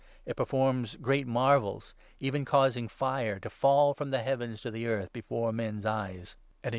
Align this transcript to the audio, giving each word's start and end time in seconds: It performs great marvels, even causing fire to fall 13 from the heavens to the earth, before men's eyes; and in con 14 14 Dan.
It 0.25 0.35
performs 0.35 0.95
great 0.95 1.27
marvels, 1.27 1.93
even 2.19 2.43
causing 2.43 2.87
fire 2.87 3.37
to 3.37 3.51
fall 3.51 3.93
13 3.93 3.97
from 3.99 4.09
the 4.09 4.23
heavens 4.23 4.59
to 4.61 4.71
the 4.71 4.87
earth, 4.87 5.13
before 5.13 5.53
men's 5.53 5.85
eyes; 5.85 5.93
and 5.93 5.99
in 5.99 6.05
con 6.05 6.15
14 6.15 6.25
14 6.25 6.37
Dan. 6.63 6.69